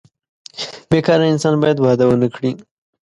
بې 0.89 0.99
کاره 1.05 1.25
انسان 1.33 1.53
باید 1.63 1.77
واده 1.79 2.05
ونه 2.07 2.27
کړي. 2.35 2.51